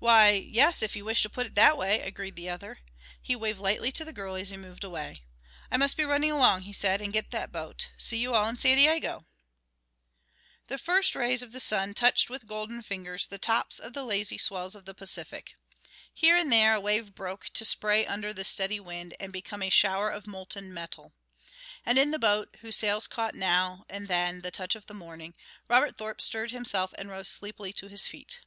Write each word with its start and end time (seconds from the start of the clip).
"Why, 0.00 0.30
yes, 0.30 0.82
if 0.82 0.96
you 0.96 1.04
wish 1.04 1.22
to 1.22 1.30
put 1.30 1.46
it 1.46 1.54
that 1.54 1.78
way," 1.78 2.00
agreed 2.00 2.34
the 2.34 2.50
other. 2.50 2.80
He 3.22 3.36
waved 3.36 3.60
lightly 3.60 3.92
to 3.92 4.04
the 4.04 4.12
girl 4.12 4.34
as 4.34 4.50
he 4.50 4.56
moved 4.56 4.82
away. 4.82 5.22
"I 5.70 5.76
must 5.76 5.96
be 5.96 6.02
running 6.04 6.32
along," 6.32 6.62
he 6.62 6.72
said, 6.72 7.00
"and 7.00 7.12
get 7.12 7.30
that 7.30 7.52
boat. 7.52 7.92
See 7.96 8.16
you 8.18 8.34
all 8.34 8.48
in 8.48 8.58
San 8.58 8.76
Diego!" 8.76 9.24
The 10.66 10.78
first 10.78 11.14
rays 11.14 11.42
of 11.42 11.52
the 11.52 11.60
sun 11.60 11.94
touched 11.94 12.28
with 12.28 12.48
golden 12.48 12.82
fingers 12.82 13.28
the 13.28 13.38
tops 13.38 13.78
of 13.78 13.92
the 13.92 14.02
lazy 14.02 14.36
swells 14.36 14.74
of 14.74 14.84
the 14.84 14.94
Pacific. 14.96 15.54
Here 16.12 16.36
and 16.36 16.50
there 16.52 16.74
a 16.74 16.80
wave 16.80 17.14
broke 17.14 17.44
to 17.50 17.64
spray 17.64 18.04
under 18.04 18.32
the 18.34 18.42
steady 18.44 18.80
wind 18.80 19.14
and 19.20 19.32
became 19.32 19.62
a 19.62 19.70
shower 19.70 20.10
of 20.10 20.26
molten 20.26 20.74
metal. 20.74 21.12
And 21.84 21.98
in 21.98 22.10
the 22.10 22.18
boat, 22.18 22.56
whose 22.62 22.74
sails 22.78 23.06
caught 23.06 23.36
now 23.36 23.84
and 23.88 24.08
then 24.08 24.40
the 24.40 24.50
touch 24.50 24.74
of 24.74 24.92
morning, 24.92 25.34
Robert 25.68 25.96
Thorpe 25.96 26.20
stirred 26.20 26.50
himself 26.50 26.92
and 26.98 27.08
rose 27.10 27.28
sleepily 27.28 27.72
to 27.74 27.86
his 27.86 28.08
feet. 28.08 28.40